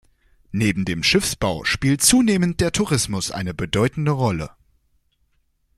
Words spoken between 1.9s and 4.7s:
zunehmend der Tourismus eine bedeutende Rolle.